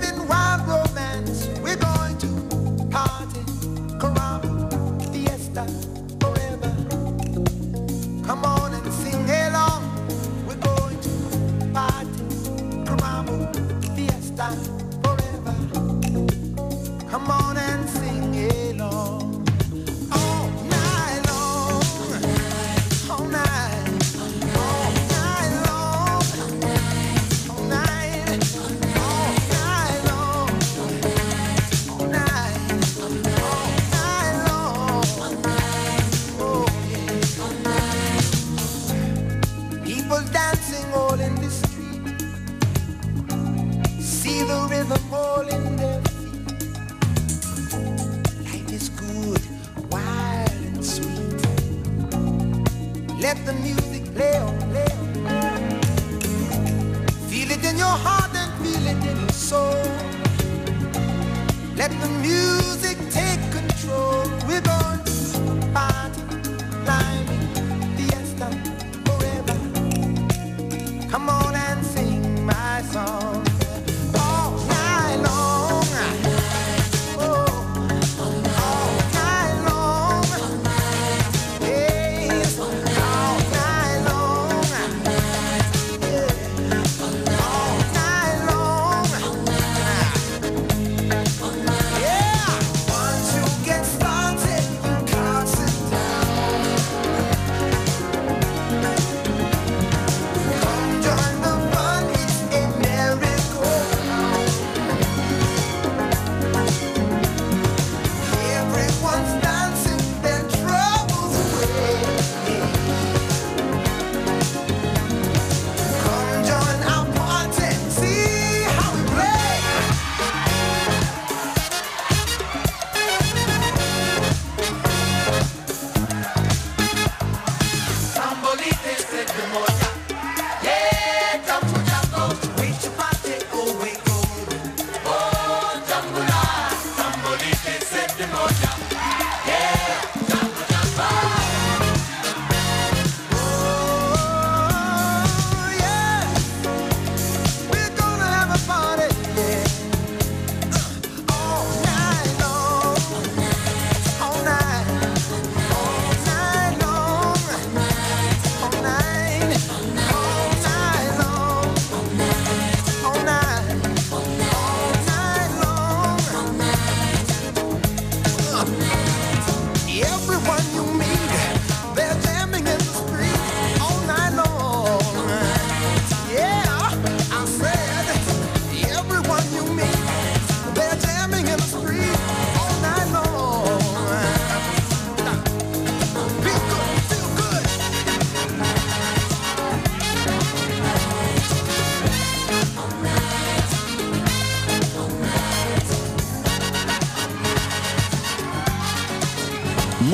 Let 61.84 62.00
the 62.00 62.08
music 62.08 62.96
take 63.10 63.42
control. 63.52 64.23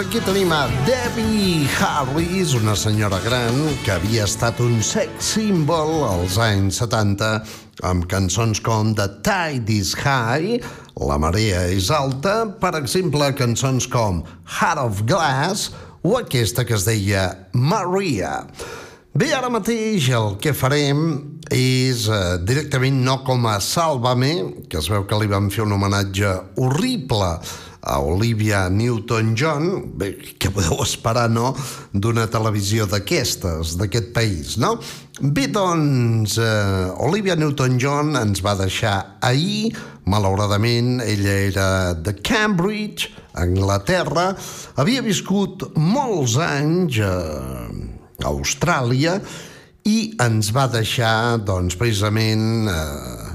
Aquí 0.00 0.20
tenim 0.24 0.48
a 0.52 0.64
Debbie 0.86 1.68
Harris, 1.76 2.54
una 2.54 2.72
senyora 2.76 3.18
gran 3.20 3.52
que 3.84 3.92
havia 3.92 4.24
estat 4.24 4.60
un 4.64 4.78
sex 4.80 5.34
symbol 5.34 6.06
als 6.06 6.38
anys 6.40 6.78
70 6.80 7.28
amb 7.84 8.06
cançons 8.08 8.62
com 8.64 8.94
The 8.96 9.08
Tide 9.26 9.76
is 9.76 9.92
High, 9.98 10.64
La 10.96 11.18
marea 11.20 11.66
és 11.68 11.90
alta, 11.92 12.46
per 12.62 12.72
exemple, 12.78 13.28
cançons 13.36 13.88
com 13.92 14.22
Heart 14.48 14.80
of 14.86 15.04
Glass 15.10 15.68
o 16.00 16.16
aquesta 16.16 16.64
que 16.64 16.78
es 16.78 16.88
deia 16.88 17.26
Maria. 17.52 18.46
Bé, 19.12 19.32
ara 19.36 19.50
mateix 19.52 20.06
el 20.14 20.36
que 20.40 20.54
farem 20.56 21.08
és 21.52 22.06
eh, 22.08 22.36
directament 22.46 23.02
no 23.04 23.20
com 23.26 23.48
a 23.50 23.58
Sálvame, 23.60 24.64
que 24.70 24.78
es 24.80 24.88
veu 24.88 25.04
que 25.04 25.18
li 25.18 25.28
van 25.28 25.50
fer 25.52 25.66
un 25.66 25.74
homenatge 25.76 26.36
horrible 26.62 27.34
a 27.80 28.00
Olivia 28.04 28.68
Newton-John, 28.68 29.96
què 30.40 30.50
podeu 30.52 30.82
esperar, 30.84 31.28
no?, 31.32 31.54
d'una 31.92 32.26
televisió 32.32 32.86
d'aquestes, 32.90 33.76
d'aquest 33.80 34.12
país, 34.16 34.56
no? 34.60 34.76
Bé, 35.20 35.46
doncs, 35.52 36.38
eh, 36.40 36.90
Olivia 37.04 37.36
Newton-John 37.36 38.16
ens 38.20 38.40
va 38.44 38.54
deixar 38.56 39.18
ahir, 39.20 39.72
malauradament, 40.08 41.00
ella 41.04 41.36
era 41.50 41.68
de 41.94 42.14
Cambridge, 42.24 43.10
Anglaterra, 43.40 44.30
havia 44.80 45.04
viscut 45.04 45.68
molts 45.76 46.36
anys 46.40 47.00
eh, 47.04 47.68
a 48.20 48.32
Austràlia 48.32 49.18
i 49.88 49.98
ens 50.20 50.50
va 50.56 50.66
deixar, 50.72 51.38
doncs, 51.44 51.76
precisament 51.80 52.68
eh, 52.72 53.30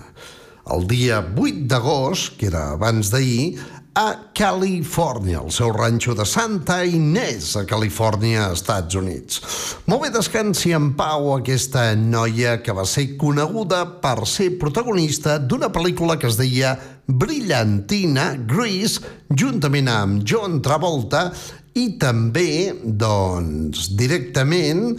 el 0.73 0.87
dia 0.89 1.21
8 1.21 1.65
d'agost, 1.69 2.35
que 2.39 2.49
era 2.49 2.71
abans 2.73 3.11
d'ahir, 3.13 3.55
a 3.95 4.31
Califòrnia, 4.35 5.39
el 5.39 5.53
seu 5.55 5.71
ranxo 5.71 6.13
de 6.17 6.25
Santa 6.27 6.81
Inés, 6.83 7.53
a 7.55 7.63
Califòrnia, 7.63 8.49
Estats 8.51 8.97
Units. 8.99 9.39
Molt 9.87 10.03
bé, 10.03 10.09
descansi 10.11 10.73
en 10.75 10.89
pau 10.99 11.31
aquesta 11.37 11.87
noia 11.95 12.57
que 12.63 12.75
va 12.75 12.83
ser 12.83 13.13
coneguda 13.21 13.85
per 14.03 14.27
ser 14.27 14.51
protagonista 14.59 15.37
d'una 15.39 15.71
pel·lícula 15.71 16.19
que 16.19 16.27
es 16.27 16.35
deia 16.35 16.75
Brillantina, 17.07 18.33
Grease, 18.49 18.99
juntament 19.31 19.87
amb 19.87 20.27
John 20.27 20.59
Travolta 20.65 21.29
i 21.75 21.93
també, 21.99 22.73
doncs, 22.83 23.89
directament 23.99 24.95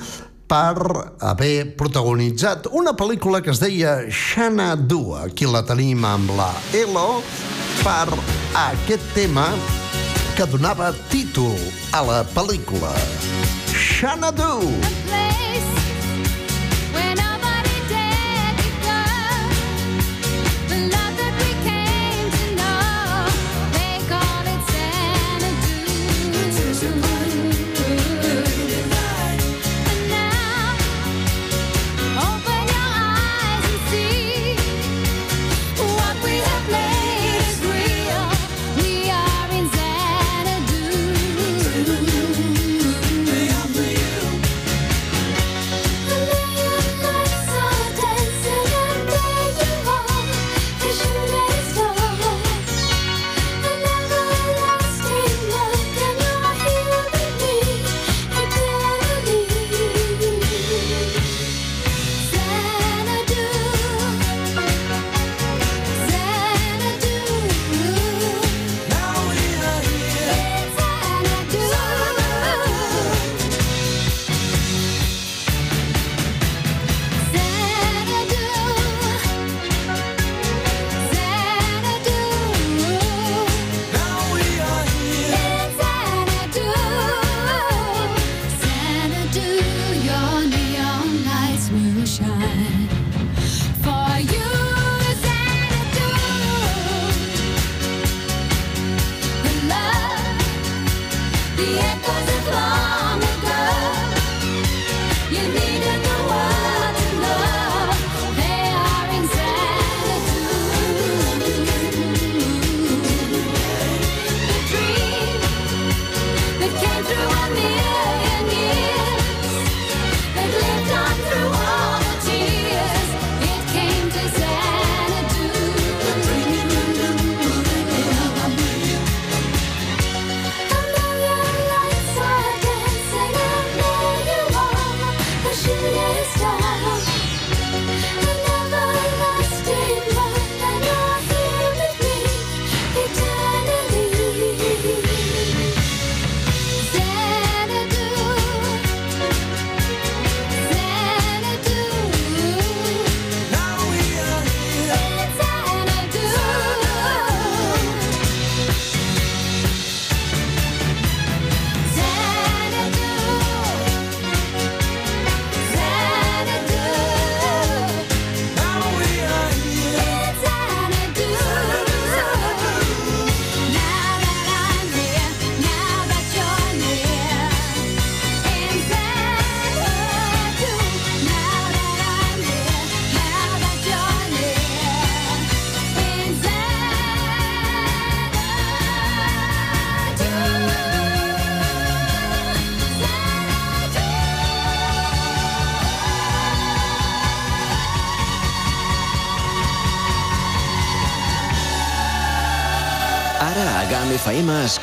per 0.47 0.79
haver 1.21 1.77
protagonitzat 1.79 2.69
una 2.79 2.95
pel·lícula 2.99 3.43
que 3.43 3.53
es 3.55 3.61
deia 3.63 3.99
Xanadu, 4.11 5.17
aquí 5.19 5.49
la 5.51 5.65
tenim 5.67 6.05
amb 6.07 6.31
la 6.39 6.51
Elo, 6.77 7.23
per 7.83 8.07
aquest 8.67 9.07
tema 9.17 9.49
que 10.37 10.47
donava 10.53 10.93
títol 11.13 11.57
a 11.97 12.05
la 12.07 12.21
pel·lícula. 12.37 12.95
Xanadu! 13.73 14.61
Xanadu! 15.11 15.76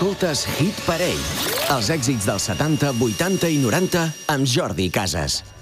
Escoltes 0.04 0.42
Hit 0.60 0.80
Parell. 0.84 1.22
Els 1.72 1.88
èxits 1.94 2.28
dels 2.28 2.50
70, 2.52 2.92
80 3.08 3.54
i 3.56 3.64
90 3.64 4.04
amb 4.36 4.50
Jordi 4.52 4.92
Casas. 4.92 5.53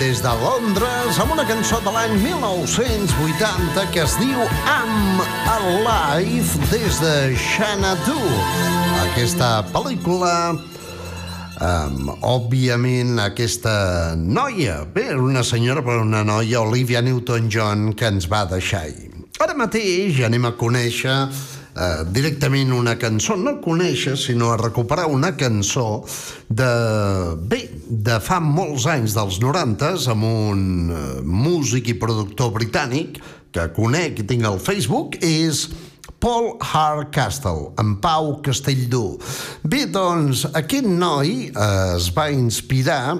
Des 0.00 0.22
de 0.24 0.32
Londres, 0.40 1.18
amb 1.20 1.34
una 1.34 1.44
cançó 1.44 1.76
de 1.84 1.92
l'any 1.92 2.14
1980 2.22 3.84
que 3.92 4.00
es 4.00 4.14
diu 4.16 4.40
I'm 4.64 5.20
Alive 5.52 6.56
des 6.72 7.00
de 7.02 7.14
Xanadu. 7.36 8.18
Aquesta 9.10 9.60
pel·lícula 9.74 10.34
Um, 11.60 12.06
òbviament, 12.24 13.18
aquesta 13.20 14.14
noia, 14.16 14.78
bé, 14.94 15.10
una 15.12 15.42
senyora 15.44 15.82
però 15.84 16.00
una 16.00 16.22
noia, 16.24 16.62
Olivia 16.62 17.02
Newton-John, 17.04 17.90
que 17.92 18.08
ens 18.08 18.24
va 18.32 18.46
deixar 18.48 18.86
ahir. 18.86 19.10
Ara 19.44 19.52
mateix 19.52 20.22
anem 20.24 20.48
a 20.48 20.54
conèixer 20.56 21.18
uh, 21.28 22.00
directament 22.16 22.72
una 22.72 22.96
cançó, 22.96 23.36
no 23.36 23.58
conèixer, 23.60 24.16
sinó 24.16 24.54
a 24.54 24.56
recuperar 24.56 25.04
una 25.12 25.34
cançó 25.36 26.00
de, 26.48 26.70
bé, 27.44 27.60
de 27.90 28.20
fa 28.22 28.38
molts 28.38 28.86
anys, 28.86 29.16
dels 29.18 29.40
90, 29.42 29.92
amb 30.12 30.26
un 30.26 30.64
uh, 30.94 31.02
músic 31.26 31.90
i 31.90 31.98
productor 31.98 32.52
britànic 32.54 33.18
que 33.50 33.66
conec 33.74 34.22
i 34.22 34.26
tinc 34.30 34.46
al 34.46 34.60
Facebook, 34.62 35.18
és 35.26 35.66
Paul 36.20 36.52
Hardcastle, 36.60 37.72
en 37.80 37.96
Pau 38.02 38.36
Castelldú. 38.44 39.18
Bé, 39.66 39.86
doncs, 39.90 40.44
aquest 40.54 40.86
noi 40.86 41.48
eh, 41.48 41.68
es 41.96 42.10
va 42.14 42.28
inspirar 42.30 43.16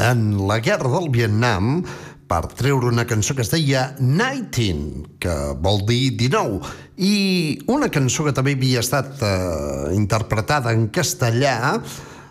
en 0.00 0.22
la 0.48 0.58
guerra 0.64 0.90
del 0.94 1.10
Vietnam 1.12 1.82
per 2.28 2.42
treure 2.56 2.90
una 2.90 3.06
cançó 3.08 3.34
que 3.36 3.44
es 3.44 3.52
deia 3.52 3.90
19, 3.98 5.18
que 5.20 5.34
vol 5.64 5.84
dir 5.88 6.16
19, 6.20 6.60
i 7.04 7.14
una 7.72 7.88
cançó 7.92 8.26
que 8.26 8.34
també 8.36 8.56
havia 8.56 8.82
estat 8.84 9.22
eh, 9.24 9.94
interpretada 9.96 10.74
en 10.76 10.88
castellà 10.92 11.78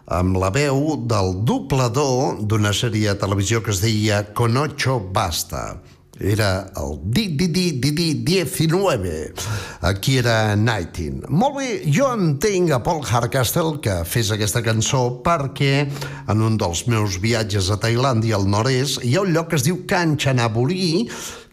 amb 0.07 0.37
la 0.39 0.49
veu 0.55 0.95
del 1.03 1.33
doblador 1.43 2.39
d'una 2.47 2.71
sèrie 2.71 3.11
de 3.11 3.19
televisió 3.19 3.59
que 3.63 3.73
es 3.75 3.83
deia 3.83 4.23
Con 4.33 4.55
ocho 4.57 4.99
basta. 4.99 5.81
Era 6.17 6.71
el 6.81 6.95
di, 7.03 7.27
di, 7.37 7.47
di, 7.53 7.79
di, 7.79 7.91
di 7.91 8.13
19. 8.23 9.33
Aquí 9.81 10.17
era 10.17 10.55
19. 10.55 11.27
Molt 11.29 11.57
bé, 11.59 11.67
jo 11.93 12.07
entenc 12.09 12.71
a 12.73 12.79
Paul 12.81 13.03
Hardcastle 13.05 13.77
que 13.83 13.99
fes 14.07 14.31
aquesta 14.33 14.63
cançó 14.65 15.19
perquè 15.25 15.85
en 16.31 16.41
un 16.41 16.57
dels 16.57 16.87
meus 16.87 17.19
viatges 17.21 17.69
a 17.69 17.77
Tailàndia 17.77 18.39
al 18.39 18.47
nord-est 18.49 19.03
hi 19.03 19.13
ha 19.13 19.27
un 19.27 19.35
lloc 19.35 19.51
que 19.51 19.59
es 19.59 19.67
diu 19.67 19.83
Kanchanaburi 19.85 21.05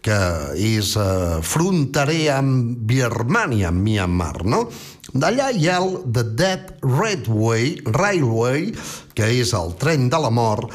que 0.05 0.19
és 0.61 0.91
eh, 1.01 1.39
fronterer 1.41 2.27
amb 2.35 2.77
Birmania, 2.89 3.71
amb 3.71 3.81
Myanmar, 3.87 4.45
no? 4.45 4.67
D'allà 5.15 5.49
hi 5.55 5.71
ha 5.71 5.79
el 5.81 5.97
The 6.13 6.25
Dead 6.37 6.75
Redway, 6.85 7.79
Railway, 7.89 8.69
que 9.17 9.31
és 9.41 9.55
el 9.57 9.73
tren 9.81 10.11
de 10.13 10.21
la 10.21 10.33
mort, 10.35 10.69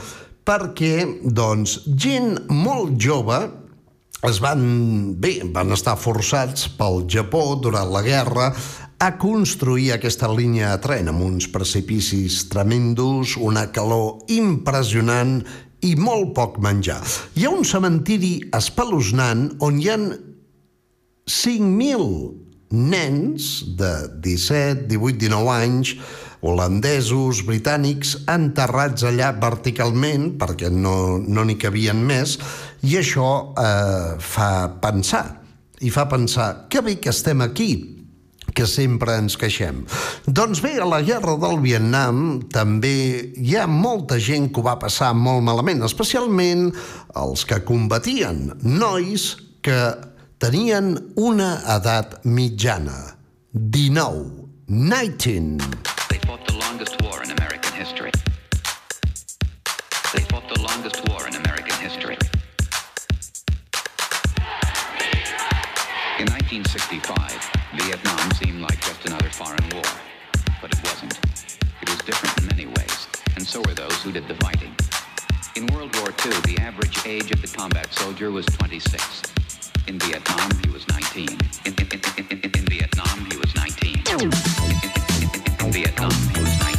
perquè, 0.49 1.05
doncs, 1.21 1.83
gent 1.93 2.47
molt 2.49 2.97
jove 2.97 3.39
es 4.25 4.41
van, 4.43 4.61
bé, 5.21 5.37
van 5.53 5.71
estar 5.71 5.95
forçats 5.95 6.65
pel 6.75 7.05
Japó 7.07 7.53
durant 7.61 7.93
la 7.93 8.01
guerra 8.03 8.49
a 8.99 9.13
construir 9.15 9.93
aquesta 9.93 10.27
línia 10.27 10.73
de 10.73 10.81
tren 10.83 11.07
amb 11.07 11.23
uns 11.23 11.47
precipicis 11.53 12.41
tremendos, 12.51 13.37
una 13.39 13.69
calor 13.71 14.25
impressionant 14.35 15.37
i 15.85 15.95
molt 15.95 16.33
poc 16.37 16.59
menjar. 16.63 16.99
Hi 17.35 17.45
ha 17.47 17.53
un 17.53 17.65
cementiri 17.67 18.37
espeluznant 18.55 19.49
on 19.65 19.79
hi 19.79 19.89
ha 19.89 19.97
5.000 21.29 22.09
nens 22.69 23.51
de 23.77 23.93
17, 24.21 24.87
18, 24.89 25.17
19 25.17 25.53
anys 25.53 25.95
holandesos, 26.41 27.41
britànics, 27.43 28.15
enterrats 28.31 29.03
allà 29.07 29.33
verticalment, 29.35 30.37
perquè 30.39 30.69
no 30.71 31.19
no 31.19 31.43
n'hi 31.43 31.57
cabien 31.59 31.99
més, 31.99 32.37
i 32.87 32.95
això 32.99 33.29
eh, 33.59 34.15
fa 34.19 34.51
pensar, 34.81 35.25
i 35.83 35.91
fa 35.91 36.07
pensar, 36.11 36.69
que 36.71 36.83
bé 36.85 36.95
que 37.03 37.11
estem 37.11 37.43
aquí, 37.43 37.98
que 38.59 38.67
sempre 38.67 39.15
ens 39.15 39.37
queixem. 39.39 39.85
Doncs 40.27 40.59
bé, 40.59 40.73
a 40.83 40.87
la 40.87 40.99
guerra 41.05 41.37
del 41.39 41.61
Vietnam 41.63 42.41
també 42.51 42.91
hi 43.39 43.55
ha 43.55 43.69
molta 43.71 44.17
gent 44.19 44.49
que 44.51 44.59
ho 44.59 44.65
va 44.67 44.75
passar 44.81 45.13
molt 45.15 45.45
malament, 45.47 45.85
especialment 45.87 46.67
els 47.23 47.45
que 47.47 47.61
combatien, 47.63 48.49
nois 48.59 49.31
que 49.63 49.79
tenien 50.43 50.91
una 51.15 51.53
edat 51.77 52.19
mitjana, 52.27 53.15
19, 53.55 54.49
19. 54.67 55.63
They 56.09 56.19
fought 56.27 56.43
the 56.47 56.59
longest 56.59 56.99
war 57.01 57.23
in 57.23 57.31
American 57.31 57.73
history. 57.79 58.11
They 60.11 60.23
fought 60.27 60.47
the 60.51 60.59
longest 60.59 60.99
war 61.07 61.08
1965, 66.59 67.79
Vietnam 67.79 68.31
seemed 68.31 68.59
like 68.59 68.81
just 68.81 69.05
another 69.05 69.29
foreign 69.29 69.63
war. 69.71 69.87
But 70.61 70.73
it 70.73 70.83
wasn't. 70.83 71.17
It 71.81 71.89
was 71.89 71.99
different 71.99 72.37
in 72.37 72.47
many 72.47 72.65
ways, 72.65 73.07
and 73.35 73.47
so 73.47 73.61
were 73.61 73.73
those 73.73 74.03
who 74.03 74.11
did 74.11 74.27
the 74.27 74.35
fighting. 74.35 74.75
In 75.55 75.67
World 75.67 75.95
War 75.97 76.09
II, 76.09 76.33
the 76.51 76.57
average 76.59 77.05
age 77.05 77.31
of 77.31 77.41
the 77.41 77.47
combat 77.47 77.93
soldier 77.93 78.29
was 78.29 78.45
26. 78.47 79.21
In 79.87 79.99
Vietnam, 79.99 80.51
he 80.61 80.69
was 80.69 80.85
19. 80.89 81.29
In, 81.63 81.75
in, 81.79 81.87
in, 82.29 82.41
in, 82.41 82.65
Vietnam, 82.65 83.25
he 83.31 83.37
was 83.37 83.55
19. 83.55 83.95
In, 83.95 84.03
in, 84.19 84.33
in, 85.23 85.29
in 85.65 85.71
Vietnam, 85.71 86.11
he 86.35 86.41
was 86.43 86.59
19. 86.59 86.69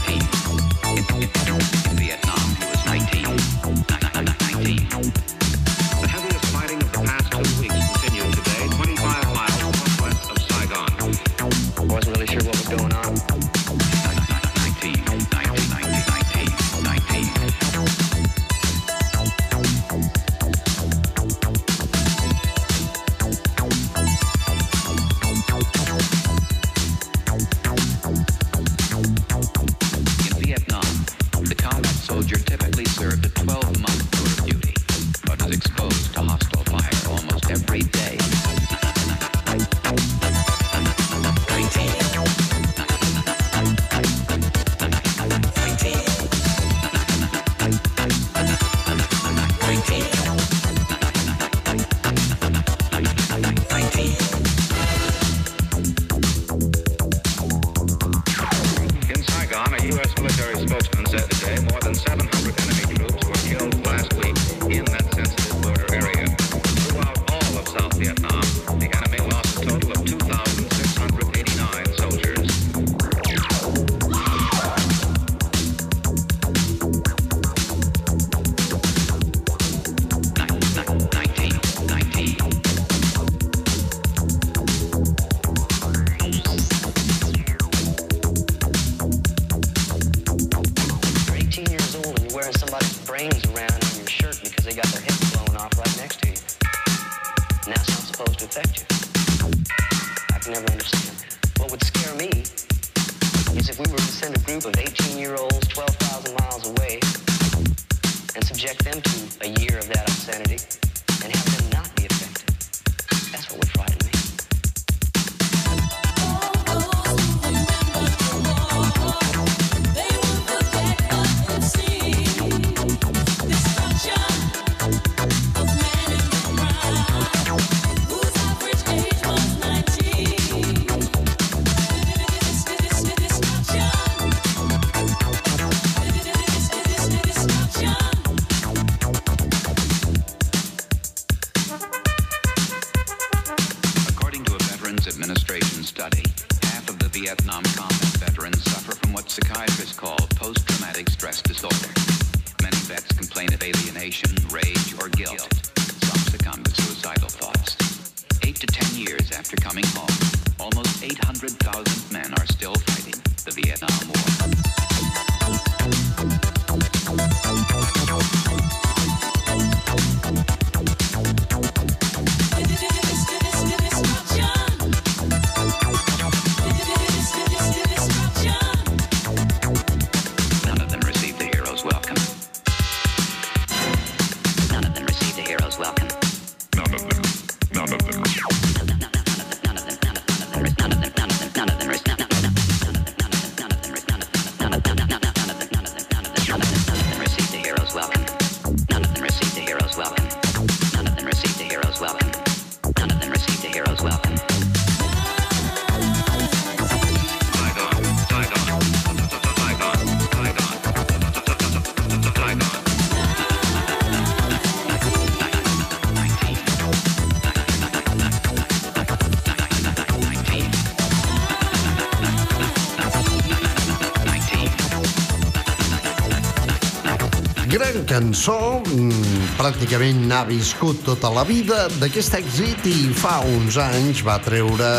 Cançó, 228.20 228.82
mm, 228.84 229.54
pràcticament 229.56 230.26
n'ha 230.28 230.42
viscut 230.44 230.98
tota 231.06 231.30
la 231.32 231.44
vida 231.48 231.86
d'aquest 232.00 232.34
èxit 232.36 232.84
i 232.90 233.14
fa 233.16 233.38
uns 233.48 233.78
anys 233.80 234.20
va 234.26 234.34
treure 234.44 234.90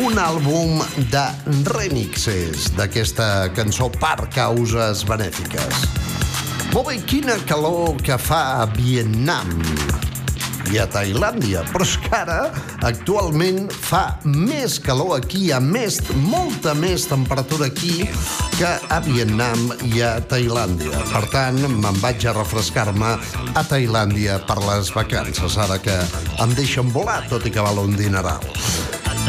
un 0.00 0.18
àlbum 0.18 0.80
de 1.12 1.22
remixes 1.70 2.72
d'aquesta 2.74 3.52
cançó 3.54 3.86
per 4.02 4.26
causes 4.34 5.04
benèfiques. 5.06 5.84
Molt 6.74 6.90
bé, 6.90 6.98
quina 7.06 7.38
calor 7.46 7.94
que 8.02 8.18
fa 8.18 8.42
a 8.64 8.66
Vietnam 8.74 9.54
i 10.74 10.82
a 10.82 10.88
Tailàndia, 10.90 11.62
però 11.70 11.86
és 11.86 11.99
que 12.10 12.18
ara 12.18 12.50
actualment 12.86 13.68
fa 13.70 14.18
més 14.24 14.78
calor 14.82 15.14
aquí, 15.18 15.50
a 15.54 15.60
més, 15.62 16.00
molta 16.26 16.74
més 16.74 17.06
temperatura 17.10 17.68
aquí 17.70 18.08
que 18.56 18.70
a 18.90 18.98
Vietnam 19.04 19.70
i 19.86 20.02
a 20.02 20.16
Tailàndia. 20.30 21.04
Per 21.12 21.22
tant, 21.32 21.60
me'n 21.70 22.00
vaig 22.02 22.26
a 22.26 22.34
refrescar-me 22.36 23.14
a 23.54 23.64
Tailàndia 23.68 24.40
per 24.48 24.58
les 24.64 24.90
vacances, 24.94 25.58
ara 25.58 25.78
que 25.82 25.96
em 26.42 26.56
deixen 26.58 26.90
volar, 26.90 27.22
tot 27.30 27.46
i 27.46 27.54
que 27.54 27.62
val 27.62 27.78
un 27.84 27.94
dineral. 27.98 28.42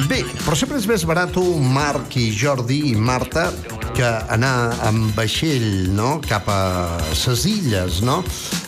Bé, 0.10 0.24
però 0.42 0.56
sempre 0.58 0.80
és 0.80 0.88
més 0.90 1.06
barat 1.06 1.38
Marc 1.76 2.16
i 2.18 2.32
Jordi 2.34 2.82
i 2.92 2.96
Marta 2.96 3.50
que 3.96 4.08
anar 4.32 4.72
amb 4.88 5.16
vaixell 5.18 5.90
no? 5.96 6.20
cap 6.24 6.48
a 6.52 6.62
ses 7.18 7.46
illes, 7.50 8.02
no? 8.06 8.20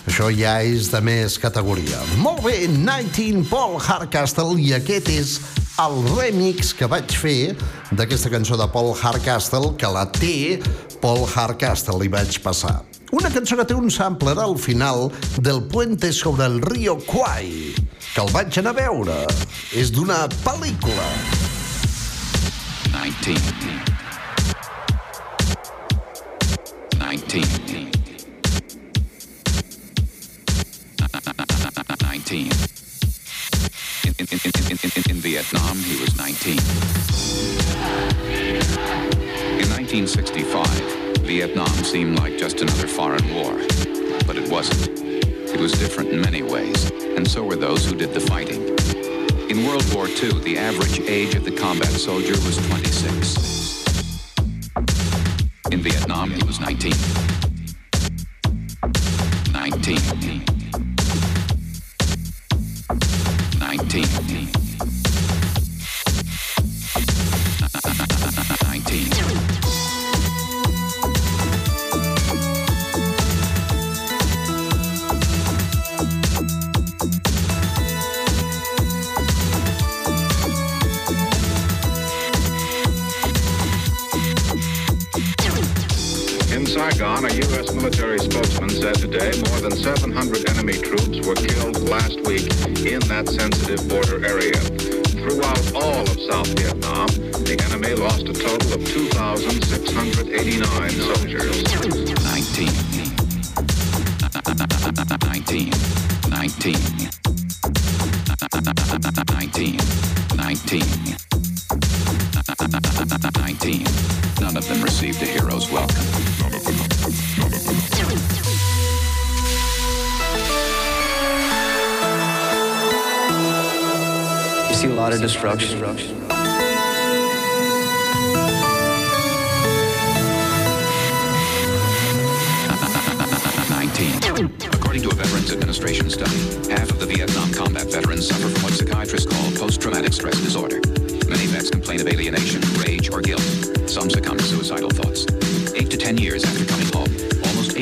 Això 0.09 0.29
ja 0.33 0.57
és 0.65 0.89
de 0.91 0.99
més 1.03 1.37
categoria. 1.41 1.99
Molt 2.21 2.41
bé, 2.45 2.65
19 2.67 3.45
Paul 3.51 3.77
Hardcastle 3.79 4.57
i 4.61 4.73
aquest 4.77 5.11
és 5.13 5.35
el 5.81 5.99
remix 6.13 6.73
que 6.77 6.89
vaig 6.89 7.13
fer 7.17 7.53
d'aquesta 7.91 8.31
cançó 8.33 8.57
de 8.59 8.67
Paul 8.73 8.91
Hardcastle 8.93 9.73
que 9.79 9.91
la 9.91 10.05
té 10.11 10.59
Paul 11.03 11.23
Hardcastle 11.27 12.03
i 12.05 12.11
vaig 12.11 12.41
passar. 12.43 12.81
Una 13.13 13.29
cançó 13.29 13.59
que 13.59 13.67
té 13.69 13.77
un 13.77 13.91
sampler 13.93 14.35
al 14.41 14.57
final 14.57 15.07
del 15.37 15.63
Puente 15.69 16.11
sobre 16.11 16.49
el 16.49 16.59
río 16.61 16.97
Kwai, 17.05 17.73
que 18.13 18.21
el 18.21 18.33
vaig 18.33 18.59
anar 18.59 18.73
a 18.73 18.81
veure. 18.81 19.23
És 19.71 19.93
d'una 19.93 20.25
pel·lícula. 20.43 21.09
19. 23.23 23.92
19. 27.13 27.43
19. 32.01 32.51
In, 34.07 34.25
in, 35.11 35.21
Vietnam, 35.21 35.77
he 35.77 36.01
was 36.01 36.17
19. 36.17 36.57
In 39.61 39.69
1965, 39.69 40.65
Vietnam 41.19 41.67
seemed 41.83 42.17
like 42.17 42.35
just 42.39 42.61
another 42.61 42.87
foreign 42.87 43.31
war. 43.35 43.53
But 44.25 44.37
it 44.37 44.49
wasn't. 44.49 44.99
It 44.99 45.59
was 45.59 45.73
different 45.73 46.09
in 46.09 46.19
many 46.21 46.41
ways, 46.41 46.89
and 47.15 47.29
so 47.29 47.43
were 47.43 47.55
those 47.55 47.85
who 47.85 47.95
did 47.95 48.15
the 48.15 48.21
fighting. 48.21 48.63
In 49.51 49.67
World 49.67 49.85
War 49.93 50.07
II, 50.07 50.39
the 50.39 50.57
average 50.57 50.99
age 51.01 51.35
of 51.35 51.45
the 51.45 51.55
combat 51.55 51.91
soldier 51.91 52.33
was 52.43 52.57
26. 52.69 53.62
In 55.73 55.79
Vietnam, 55.81 56.29
he 56.29 56.43
was 56.43 56.59
19. 56.59 56.93
19. 59.51 59.95
19. 59.95 60.22